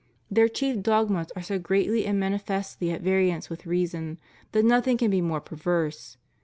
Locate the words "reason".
3.67-4.17